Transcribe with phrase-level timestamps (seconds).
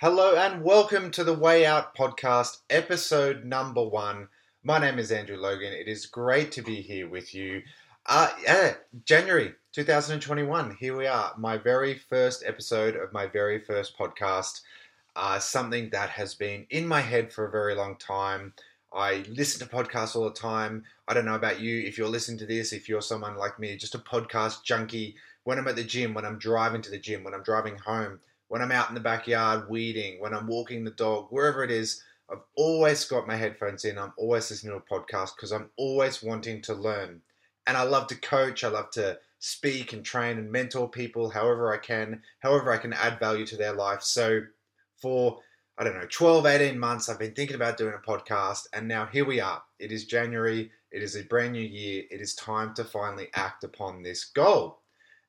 [0.00, 4.28] Hello and welcome to the Way Out podcast, episode number one.
[4.62, 5.72] My name is Andrew Logan.
[5.72, 7.62] It is great to be here with you.
[8.06, 8.74] Uh, yeah,
[9.04, 10.76] January 2021.
[10.78, 14.60] Here we are, my very first episode of my very first podcast.
[15.16, 18.52] Uh, something that has been in my head for a very long time.
[18.94, 20.84] I listen to podcasts all the time.
[21.08, 21.80] I don't know about you.
[21.80, 25.58] If you're listening to this, if you're someone like me, just a podcast junkie, when
[25.58, 28.62] I'm at the gym, when I'm driving to the gym, when I'm driving home, when
[28.62, 32.42] I'm out in the backyard weeding, when I'm walking the dog, wherever it is, I've
[32.56, 33.98] always got my headphones in.
[33.98, 37.22] I'm always listening to a podcast because I'm always wanting to learn.
[37.66, 38.64] And I love to coach.
[38.64, 42.92] I love to speak and train and mentor people however I can, however I can
[42.92, 44.02] add value to their life.
[44.02, 44.40] So
[45.00, 45.40] for
[45.80, 49.06] I don't know, 12, 18 months, I've been thinking about doing a podcast, and now
[49.06, 49.62] here we are.
[49.78, 53.62] It is January, it is a brand new year, it is time to finally act
[53.62, 54.80] upon this goal.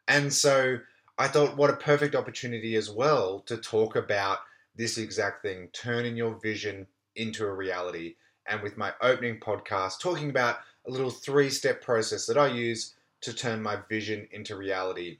[0.08, 0.80] And so
[1.20, 4.40] I thought, what a perfect opportunity as well to talk about
[4.78, 6.88] this exact thing, turning your vision
[7.18, 8.16] into a reality.
[8.48, 12.96] And with my opening podcast, talking about a little three step process that I use
[13.20, 15.20] to turn my vision into reality.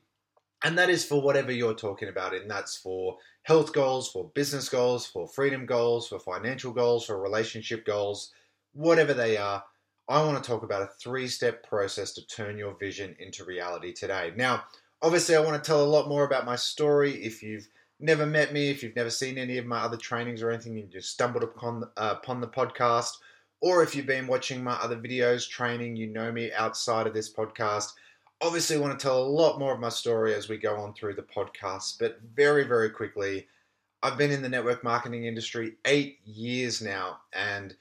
[0.64, 4.70] And that is for whatever you're talking about, and that's for health goals, for business
[4.70, 8.32] goals, for freedom goals, for financial goals, for relationship goals,
[8.72, 9.66] whatever they are.
[10.08, 13.92] I want to talk about a three step process to turn your vision into reality
[13.92, 14.32] today.
[14.38, 14.64] Now,
[15.02, 17.14] obviously, I want to tell a lot more about my story.
[17.24, 17.68] If you've
[18.00, 20.84] never met me, if you've never seen any of my other trainings or anything, you
[20.84, 23.18] just stumbled upon, uh, upon the podcast,
[23.62, 27.32] or if you've been watching my other videos, training, you know me outside of this
[27.32, 27.92] podcast
[28.42, 31.16] obviously want to tell a lot more of my story as we go on through
[31.16, 33.48] the podcast, but very, very quickly,
[34.02, 37.76] I've been in the network marketing industry eight years now, and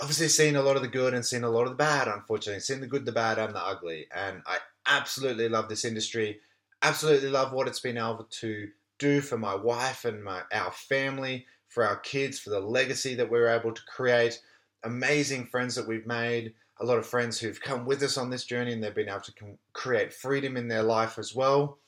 [0.00, 2.60] obviously seen a lot of the good and seen a lot of the bad, unfortunately.
[2.60, 4.08] Seen the good, the bad, and the ugly.
[4.12, 6.40] And I absolutely love this industry,
[6.82, 8.68] absolutely love what it's been able to
[8.98, 13.30] do for my wife and my our family, for our kids, for the legacy that
[13.30, 14.40] we're able to create,
[14.84, 18.44] amazing friends that we've made a lot of friends who've come with us on this
[18.44, 19.32] journey and they've been able to
[19.72, 21.78] create freedom in their life as well.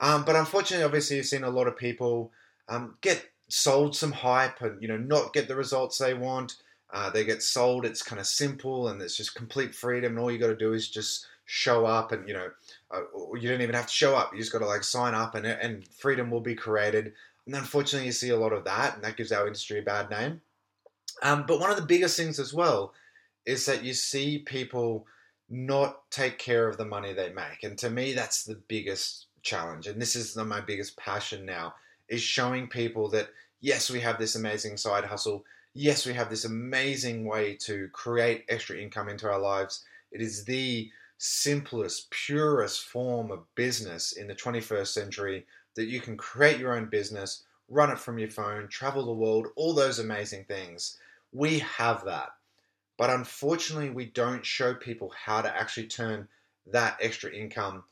[0.00, 2.32] Um, but unfortunately, obviously, you've seen a lot of people
[2.68, 6.56] um, get sold some hype and you know not get the results they want.
[6.92, 7.84] Uh, they get sold.
[7.84, 10.74] It's kind of simple and it's just complete freedom, and all you got to do
[10.74, 12.50] is just show up, and you know
[12.90, 13.00] uh,
[13.38, 14.32] you don't even have to show up.
[14.32, 17.12] You just got to like sign up, and and freedom will be created.
[17.46, 20.10] And unfortunately, you see a lot of that, and that gives our industry a bad
[20.10, 20.40] name.
[21.22, 22.92] Um, but one of the biggest things as well
[23.46, 25.06] is that you see people
[25.48, 27.62] not take care of the money they make.
[27.62, 29.86] And to me, that's the biggest challenge.
[29.86, 31.74] And this is my biggest passion now
[32.08, 33.28] is showing people that
[33.60, 35.44] yes, we have this amazing side hustle.
[35.74, 39.84] Yes, we have this amazing way to create extra income into our lives.
[40.10, 46.16] It is the simplest, purest form of business in the 21st century that you can
[46.16, 50.44] create your own business, run it from your phone, travel the world, all those amazing
[50.44, 50.98] things.
[51.32, 52.30] We have that.
[52.98, 56.28] But unfortunately, we don't show people how to actually turn
[56.66, 57.84] that extra income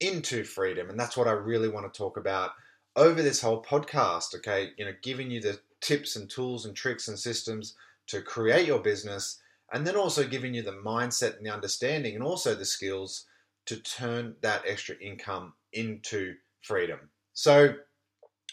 [0.00, 0.88] into freedom.
[0.88, 2.52] And that's what I really want to talk about
[2.94, 4.34] over this whole podcast.
[4.36, 4.70] Okay.
[4.76, 7.74] You know, giving you the tips and tools and tricks and systems
[8.08, 9.40] to create your business,
[9.72, 13.26] and then also giving you the mindset and the understanding and also the skills
[13.66, 17.10] to turn that extra income into freedom.
[17.32, 17.74] So,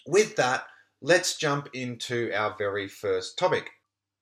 [0.07, 0.65] with that,
[1.01, 3.69] let's jump into our very first topic.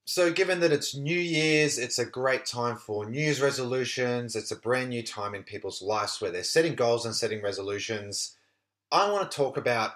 [0.05, 4.35] So, given that it's New Year's, it's a great time for New Year's resolutions.
[4.35, 8.37] It's a brand new time in people's lives where they're setting goals and setting resolutions.
[8.91, 9.91] I want to talk about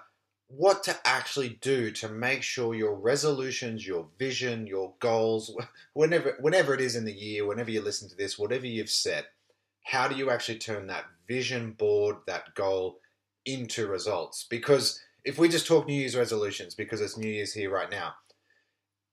[0.55, 5.55] what to actually do to make sure your resolutions, your vision, your goals,
[5.93, 9.25] whenever whenever it is in the year, whenever you listen to this, whatever you've set,
[9.83, 12.99] how do you actually turn that vision board, that goal
[13.45, 14.45] into results?
[14.49, 18.13] Because if we just talk New Year's resolutions, because it's New Year's here right now,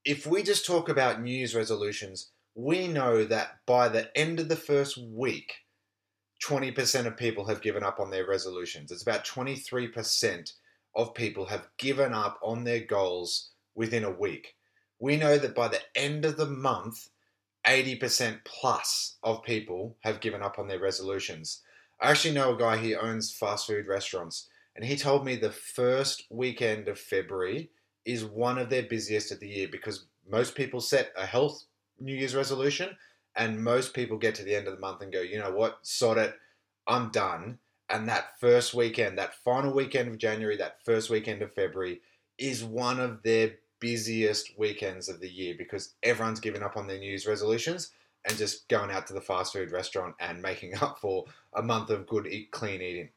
[0.04, 4.48] if we just talk about New Year's resolutions, we know that by the end of
[4.48, 5.52] the first week,
[6.44, 8.90] 20% of people have given up on their resolutions.
[8.90, 10.52] It's about 23%
[10.98, 14.56] of people have given up on their goals within a week.
[14.98, 17.08] We know that by the end of the month,
[17.64, 21.62] 80% plus of people have given up on their resolutions.
[22.00, 25.52] I actually know a guy, he owns fast food restaurants, and he told me the
[25.52, 27.70] first weekend of February,
[28.04, 31.64] is one of their busiest of the year because most people set a health
[32.00, 32.96] New Year's resolution
[33.36, 35.78] and most people get to the end of the month and go, you know what,
[35.82, 36.34] sod it,
[36.86, 37.58] I'm done.
[37.90, 42.00] And that first weekend, that final weekend of January, that first weekend of February
[42.36, 46.98] is one of their busiest weekends of the year because everyone's giving up on their
[46.98, 47.92] New Year's resolutions
[48.28, 51.24] and just going out to the fast food restaurant and making up for
[51.54, 53.08] a month of good, clean eating.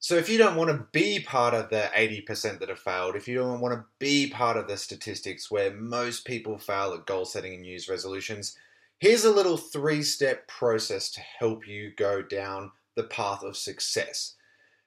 [0.00, 3.26] So if you don't want to be part of the 80% that have failed, if
[3.26, 7.24] you don't want to be part of the statistics where most people fail at goal
[7.24, 8.56] setting and New Year's resolutions,
[9.00, 14.34] here's a little three step process to help you go down the path of success.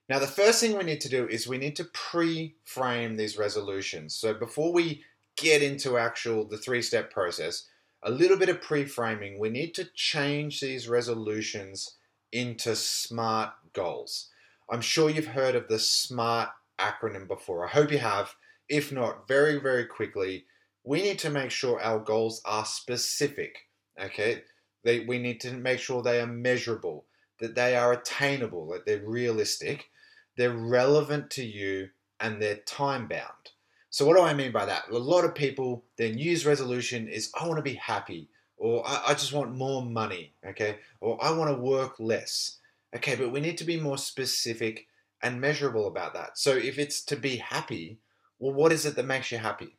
[0.09, 3.37] Now, the first thing we need to do is we need to pre frame these
[3.37, 4.13] resolutions.
[4.13, 5.03] So before we
[5.37, 7.69] get into actual the three step process,
[8.03, 11.95] a little bit of pre framing, we need to change these resolutions
[12.33, 14.27] into SMART goals.
[14.69, 17.65] I'm sure you've heard of the SMART acronym before.
[17.65, 18.35] I hope you have.
[18.67, 20.45] If not, very, very quickly,
[20.83, 23.69] we need to make sure our goals are specific.
[23.97, 24.43] Okay?
[24.83, 27.05] They, we need to make sure they are measurable,
[27.41, 29.89] that they are attainable, that they're realistic,
[30.37, 31.89] they're relevant to you,
[32.19, 33.51] and they're time bound.
[33.89, 34.89] So, what do I mean by that?
[34.89, 38.87] A lot of people, their New Year's resolution is I want to be happy, or
[38.87, 42.59] I, I just want more money, okay, or I want to work less.
[42.95, 44.87] Okay, but we need to be more specific
[45.23, 46.37] and measurable about that.
[46.37, 47.99] So if it's to be happy,
[48.39, 49.77] well, what is it that makes you happy?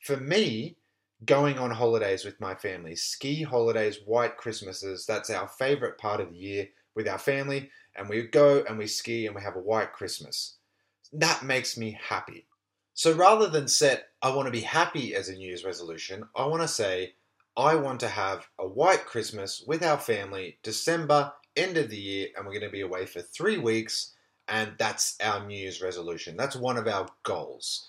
[0.00, 0.76] For me,
[1.24, 6.30] going on holidays with my family, ski holidays, white Christmases, that's our favorite part of
[6.30, 7.70] the year with our family.
[7.96, 10.56] And we go and we ski and we have a white Christmas.
[11.12, 12.46] That makes me happy.
[12.92, 16.46] So rather than set, I want to be happy as a New Year's resolution, I
[16.46, 17.14] want to say,
[17.56, 22.28] I want to have a white Christmas with our family, December end of the year
[22.36, 24.14] and we're going to be away for three weeks.
[24.48, 26.36] And that's our New Year's resolution.
[26.36, 27.88] That's one of our goals.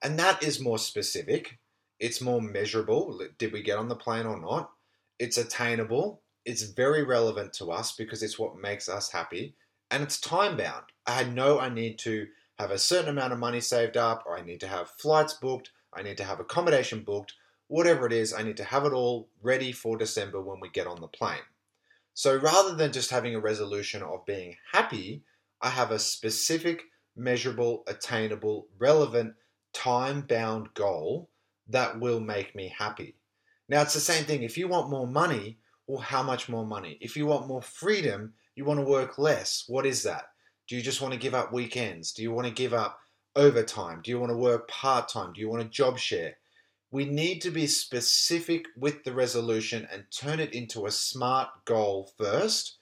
[0.00, 1.58] And that is more specific.
[1.98, 3.20] It's more measurable.
[3.38, 4.70] Did we get on the plane or not?
[5.18, 6.20] It's attainable.
[6.44, 9.54] It's very relevant to us because it's what makes us happy.
[9.90, 10.84] And it's time bound.
[11.06, 12.26] I know I need to
[12.58, 15.70] have a certain amount of money saved up, or I need to have flights booked,
[15.92, 17.34] I need to have accommodation booked,
[17.68, 20.86] whatever it is, I need to have it all ready for December when we get
[20.86, 21.38] on the plane.
[22.14, 25.22] So rather than just having a resolution of being happy,
[25.60, 26.82] I have a specific,
[27.16, 29.34] measurable, attainable, relevant,
[29.72, 31.28] time bound goal
[31.68, 33.16] that will make me happy.
[33.68, 34.42] Now, it's the same thing.
[34.42, 36.98] If you want more money, well, how much more money?
[37.00, 39.64] If you want more freedom, you want to work less.
[39.66, 40.24] What is that?
[40.68, 42.12] Do you just want to give up weekends?
[42.12, 42.98] Do you want to give up
[43.36, 44.00] overtime?
[44.02, 45.32] Do you want to work part time?
[45.32, 46.36] Do you want a job share?
[46.94, 52.12] we need to be specific with the resolution and turn it into a smart goal
[52.16, 52.76] first.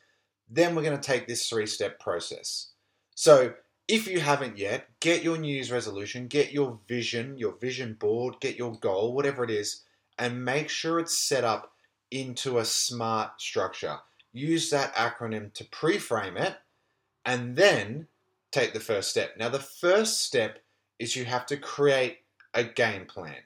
[0.51, 2.73] Then we're going to take this three step process.
[3.15, 3.55] So,
[3.89, 8.35] if you haven't yet, get your New Year's resolution, get your vision, your vision board,
[8.39, 9.83] get your goal, whatever it is,
[10.19, 11.72] and make sure it's set up
[12.13, 13.99] into a smart structure.
[14.33, 16.57] Use that acronym to pre frame it
[17.25, 18.09] and then
[18.51, 19.35] take the first step.
[19.39, 20.59] Now, the first step
[20.99, 22.19] is you have to create
[22.55, 23.43] a game plan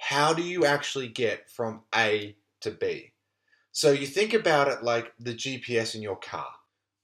[0.00, 3.12] how do you actually get from A to B?
[3.70, 6.48] So you think about it like the GPS in your car.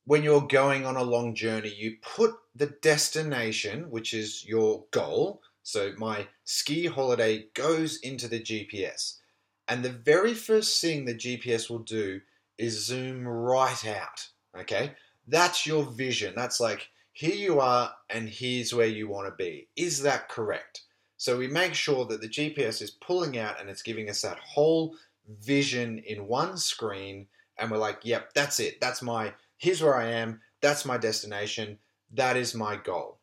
[0.07, 5.43] When you're going on a long journey, you put the destination, which is your goal.
[5.63, 9.19] So my ski holiday goes into the GPS.
[9.69, 12.21] And the very first thing the GPS will do
[12.59, 14.29] is zoom right out.
[14.59, 14.93] Okay?
[15.27, 16.35] That's your vision.
[16.37, 19.69] That's like, here you are, and here's where you want to be.
[19.77, 20.83] Is that correct?
[21.17, 24.39] So we make sure that the GPS is pulling out and it's giving us that
[24.39, 24.95] whole
[25.41, 27.27] vision in one screen.
[27.59, 28.81] And we're like, yep, that's it.
[28.81, 30.41] That's my, here's where I am.
[30.61, 31.79] That's my destination.
[32.13, 33.19] That is my goal.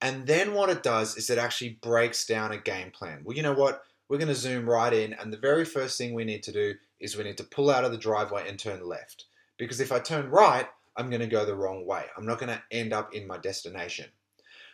[0.00, 3.20] And then what it does is it actually breaks down a game plan.
[3.22, 3.82] Well, you know what?
[4.10, 5.12] We're going to zoom right in.
[5.14, 7.84] And the very first thing we need to do is we need to pull out
[7.84, 9.26] of the driveway and turn left.
[9.56, 12.06] Because if I turn right, I'm going to go the wrong way.
[12.16, 14.06] I'm not going to end up in my destination.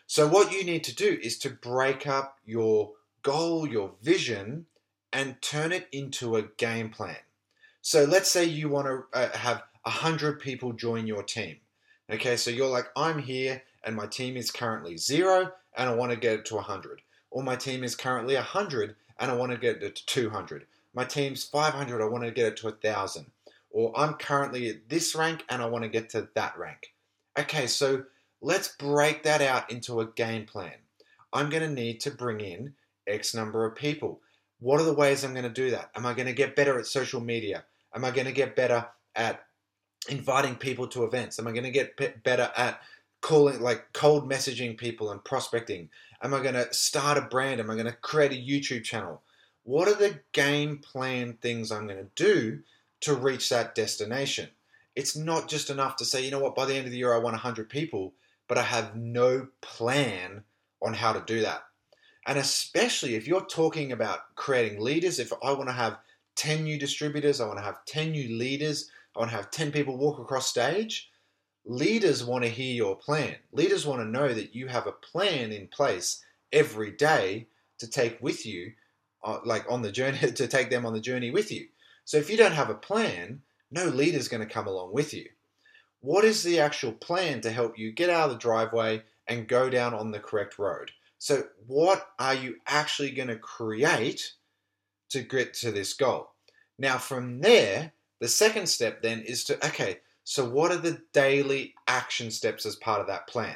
[0.06, 4.66] So, what you need to do is to break up your goal, your vision,
[5.12, 7.16] and turn it into a game plan.
[7.82, 11.56] So, let's say you want to uh, have 100 people join your team.
[12.08, 16.12] Okay, so you're like, I'm here and my team is currently zero and I want
[16.12, 17.02] to get it to 100.
[17.30, 20.66] Or my team is currently 100 and I want to get it to 200.
[20.94, 23.26] My team's 500, I want to get it to 1,000.
[23.70, 26.94] Or I'm currently at this rank and I want to get to that rank.
[27.38, 28.04] Okay, so
[28.40, 30.75] Let's break that out into a game plan.
[31.32, 32.75] I'm going to need to bring in
[33.06, 34.20] X number of people.
[34.61, 35.90] What are the ways I'm going to do that?
[35.94, 37.64] Am I going to get better at social media?
[37.94, 39.44] Am I going to get better at
[40.08, 41.38] inviting people to events?
[41.38, 42.80] Am I going to get better at
[43.26, 45.88] calling, like cold messaging people and prospecting?
[46.23, 47.61] Am I going to start a brand?
[47.61, 49.23] Am I going to create a YouTube channel?
[49.64, 52.61] What are the game plan things I'm going to do
[53.00, 54.49] to reach that destination?
[54.95, 57.12] It's not just enough to say, you know what, by the end of the year,
[57.12, 58.14] I want 100 people
[58.49, 60.45] but I have no plan
[60.80, 61.62] on how to do that.
[62.26, 65.99] And especially if you're talking about creating leaders, if I want to have
[66.37, 69.73] 10 new distributors, I want to have 10 new leaders, I want to have 10
[69.73, 71.11] people walk across stage,
[71.66, 73.37] leaders want to hear your plan.
[73.52, 78.18] Leaders want to know that you have a plan in place every day to take
[78.23, 78.73] with you,
[79.25, 81.66] uh, like on the journey, to take them on the journey with you.
[82.04, 85.26] So if you don't have a plan, no leader's going to come along with you.
[86.00, 89.68] What is the actual plan to help you get out of the driveway and go
[89.68, 90.92] down on the correct road?
[91.18, 94.35] So, what are you actually going to create
[95.08, 96.30] to get to this goal?
[96.78, 101.76] Now, from there, the second step then is to, okay, so what are the daily
[101.87, 103.54] action steps as part of that plan?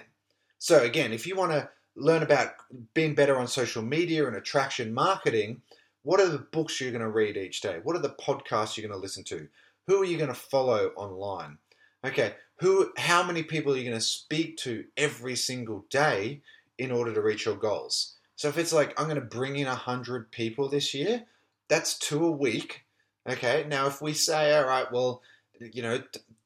[0.60, 2.52] So, again, if you want to learn about
[2.94, 5.62] being better on social media and attraction marketing,
[6.04, 7.80] what are the books you're going to read each day?
[7.82, 9.48] What are the podcasts you're going to listen to?
[9.88, 11.58] Who are you going to follow online?
[12.06, 16.40] Okay, who how many people are you going to speak to every single day
[16.78, 18.14] in order to reach your goals?
[18.36, 21.24] So if it's like I'm going to bring in 100 people this year,
[21.66, 22.84] that's two a week.
[23.28, 25.20] Okay, now if we say all right, well,
[25.58, 26.00] you know,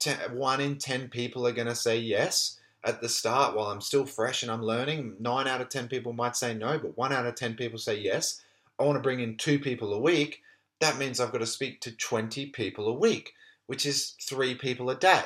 [0.04, 3.80] ten, one in 10 people are going to say yes at the start while I'm
[3.80, 5.16] still fresh and I'm learning.
[5.18, 7.98] 9 out of 10 people might say no, but 1 out of 10 people say
[7.98, 8.42] yes.
[8.78, 10.42] I want to bring in 2 people a week
[10.84, 13.32] that means I've got to speak to 20 people a week,
[13.66, 15.22] which is three people a day.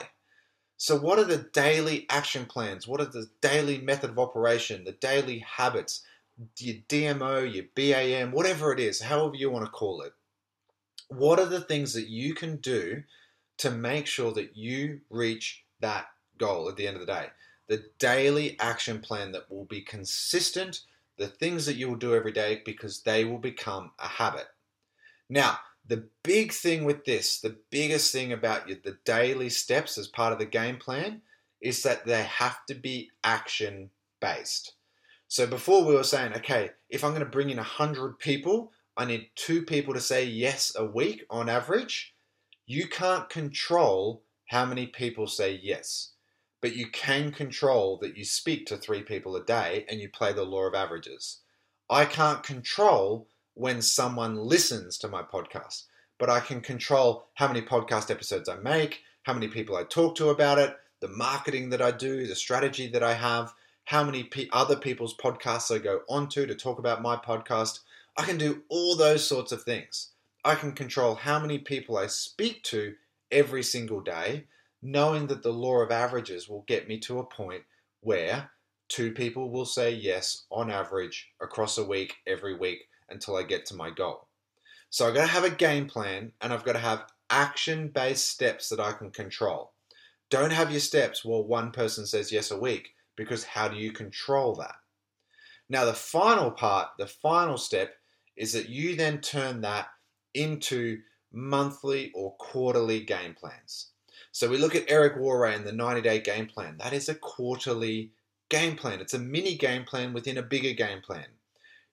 [0.76, 2.87] So, what are the daily action plans?
[2.87, 6.02] What are the daily method of operation, the daily habits,
[6.58, 10.12] your DMO, your BAM, whatever it is, however you want to call it?
[11.08, 13.02] What are the things that you can do
[13.58, 16.06] to make sure that you reach that
[16.38, 17.26] goal at the end of the day?
[17.68, 20.80] The daily action plan that will be consistent,
[21.16, 24.46] the things that you will do every day because they will become a habit.
[25.28, 30.32] Now, the big thing with this, the biggest thing about the daily steps as part
[30.32, 31.22] of the game plan
[31.60, 34.74] is that they have to be action based.
[35.28, 39.04] So before we were saying, okay, if I'm going to bring in 100 people, I
[39.04, 42.14] need two people to say yes a week on average.
[42.70, 46.10] You can't control how many people say yes,
[46.60, 50.34] but you can control that you speak to three people a day and you play
[50.34, 51.38] the law of averages.
[51.88, 55.84] I can't control when someone listens to my podcast,
[56.18, 60.14] but I can control how many podcast episodes I make, how many people I talk
[60.16, 63.54] to about it, the marketing that I do, the strategy that I have,
[63.87, 67.80] how many other people's podcasts I go onto to talk about my podcast.
[68.18, 70.10] I can do all those sorts of things.
[70.45, 72.95] I can control how many people I speak to
[73.30, 74.47] every single day,
[74.83, 77.62] knowing that the law of averages will get me to a point
[78.00, 78.50] where
[78.88, 83.66] two people will say yes on average across a week every week until I get
[83.66, 84.28] to my goal.
[84.90, 88.28] So I've got to have a game plan and I've got to have action based
[88.28, 89.73] steps that I can control.
[90.30, 93.92] Don't have your steps while one person says yes a week because how do you
[93.92, 94.76] control that?
[95.68, 97.95] Now, the final part, the final step
[98.37, 99.88] is that you then turn that
[100.38, 101.00] into
[101.33, 103.88] monthly or quarterly game plans.
[104.33, 106.76] So we look at Eric Worre and the 90 day game plan.
[106.78, 108.12] That is a quarterly
[108.49, 109.00] game plan.
[109.00, 111.26] It's a mini game plan within a bigger game plan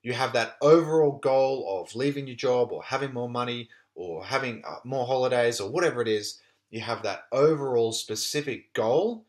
[0.06, 4.62] you have that overall goal of leaving your job or having more money or having
[4.64, 9.24] uh, more holidays or whatever it is, you have that overall specific goal,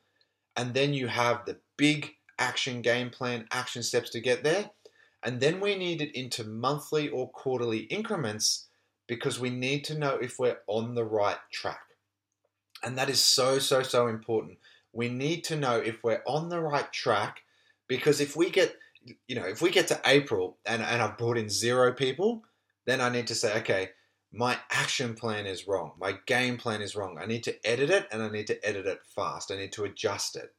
[0.56, 4.70] and then you have the big action game plan, action steps to get there.
[5.24, 8.67] And then we need it into monthly or quarterly increments
[9.08, 11.80] because we need to know if we're on the right track.
[12.84, 14.60] And that is so, so, so important.
[14.94, 17.42] We need to know if we're on the right track
[17.88, 18.76] because if we get
[19.28, 22.44] you know, if we get to April and, and I've brought in zero people,
[22.86, 23.90] then I need to say, okay,
[24.32, 25.94] my action plan is wrong.
[26.00, 27.18] My game plan is wrong.
[27.22, 29.52] I need to edit it and I need to edit it fast.
[29.52, 30.54] I need to adjust it.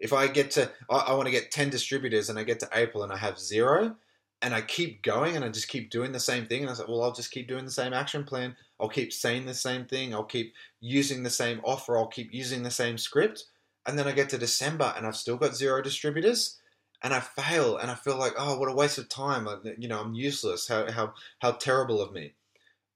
[0.00, 2.68] If I get to, I, I want to get 10 distributors and I get to
[2.72, 3.96] April and I have zero
[4.42, 6.62] and I keep going and I just keep doing the same thing.
[6.62, 8.56] And I said, well, I'll just keep doing the same action plan.
[8.80, 10.12] I'll keep saying the same thing.
[10.12, 11.96] I'll keep using the same offer.
[11.96, 13.44] I'll keep using the same script.
[13.86, 16.60] And then I get to December and I've still got zero distributors
[17.02, 19.46] and I fail and I feel like, oh, what a waste of time.
[19.78, 20.66] You know, I'm useless.
[20.66, 22.34] How, how, how terrible of me.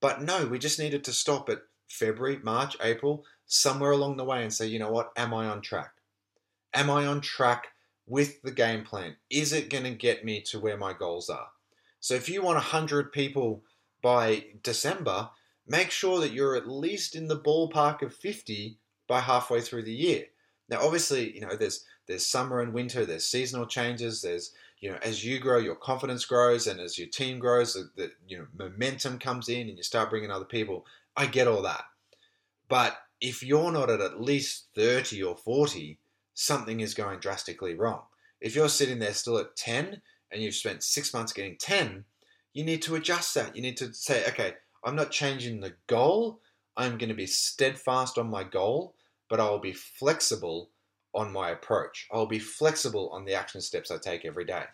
[0.00, 4.42] But no, we just needed to stop at February, March, April, somewhere along the way
[4.42, 5.92] and say, you know what, am I on track?
[6.74, 7.68] Am I on track
[8.06, 9.16] with the game plan?
[9.30, 11.48] Is it going to get me to where my goals are?
[12.00, 13.62] So if you want 100 people
[14.02, 15.30] by December,
[15.66, 19.94] make sure that you're at least in the ballpark of 50 by halfway through the
[19.94, 20.26] year.
[20.68, 24.98] Now, obviously, you know, there's there's summer and winter, there's seasonal changes, there's you know,
[25.02, 28.46] as you grow, your confidence grows, and as your team grows, the, the you know
[28.56, 30.86] momentum comes in, and you start bringing other people.
[31.16, 31.84] I get all that,
[32.68, 35.98] but if you're not at at least thirty or forty,
[36.36, 38.02] something is going drastically wrong.
[38.40, 42.04] If you're sitting there still at ten, and you've spent six months getting ten,
[42.52, 43.56] you need to adjust that.
[43.56, 46.40] You need to say, okay, I'm not changing the goal.
[46.76, 48.94] I'm going to be steadfast on my goal,
[49.30, 50.70] but I will be flexible
[51.14, 52.06] on my approach.
[52.12, 54.64] I'll be flexible on the action steps I take every day.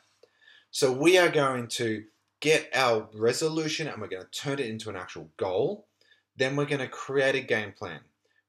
[0.71, 2.04] So we are going to
[2.40, 5.87] get our resolution and we're going to turn it into an actual goal.
[6.37, 8.00] Then we're going to create a game plan.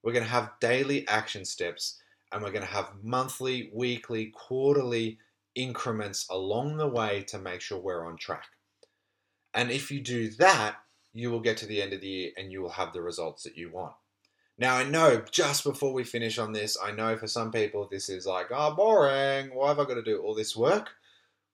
[0.02, 2.00] We're going to have daily action steps
[2.34, 5.20] and we're going to have monthly, weekly, quarterly
[5.56, 8.48] increments along the way to make sure we're on track.
[9.54, 10.78] And if you do that,
[11.14, 13.44] you will get to the end of the year and you will have the results
[13.44, 13.94] that you want.
[14.58, 18.10] Now, I know just before we finish on this, I know for some people this
[18.10, 19.54] is like, oh, boring.
[19.54, 20.90] Why have I got to do all this work?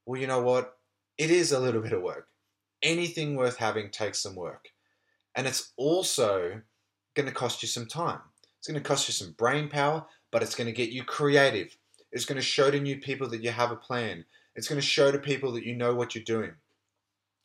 [0.06, 0.78] Well, you know what?
[1.18, 2.28] It is a little bit of work.
[2.82, 4.70] Anything worth having takes some work.
[5.36, 6.62] And it's also
[7.16, 8.20] going to cost you some time.
[8.58, 11.76] It's going to cost you some brain power, but it's going to get you creative.
[12.12, 14.26] It's going to show to new people that you have a plan.
[14.56, 16.52] It's going to show to people that you know what you're doing.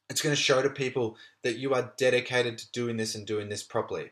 [0.09, 3.49] It's going to show to people that you are dedicated to doing this and doing
[3.49, 4.11] this properly.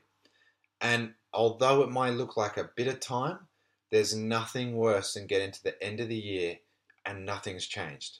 [0.80, 3.38] And although it might look like a bit of time,
[3.90, 6.56] there's nothing worse than getting to the end of the year
[7.04, 8.18] and nothing's changed.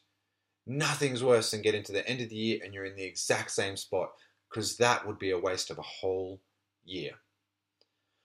[0.67, 3.51] Nothing's worse than getting to the end of the year and you're in the exact
[3.51, 4.13] same spot
[4.51, 6.41] because that would be a waste of a whole
[6.85, 7.13] year.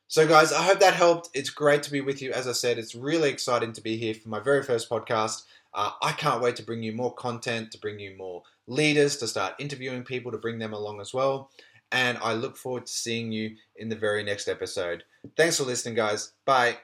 [0.10, 1.30] So, guys, I hope that helped.
[1.34, 2.32] It's great to be with you.
[2.32, 5.44] As I said, it's really exciting to be here for my very first podcast.
[5.74, 9.28] Uh, I can't wait to bring you more content, to bring you more leaders, to
[9.28, 11.52] start interviewing people, to bring them along as well.
[11.92, 15.04] And I look forward to seeing you in the very next episode.
[15.36, 16.32] Thanks for listening, guys.
[16.46, 16.78] Bye.